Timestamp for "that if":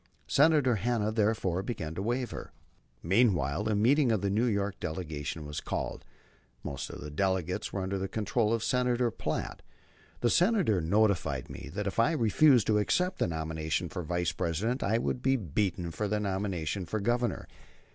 11.75-11.99